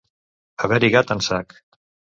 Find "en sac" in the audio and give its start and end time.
1.19-1.59